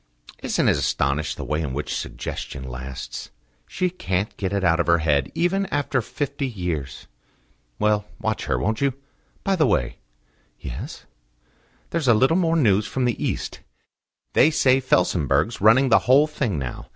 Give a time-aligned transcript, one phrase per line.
[0.41, 3.29] "Isn't it astonishing the way in which suggestion lasts?
[3.67, 7.05] She can't get it out of her head, even after fifty years.
[7.77, 8.95] Well, watch her, won't you?...
[9.43, 9.99] By the way..."
[10.59, 11.05] "Yes?"
[11.91, 13.59] "There's a little more news from the East.
[14.33, 16.87] They say Felsenburgh's running the whole thing now.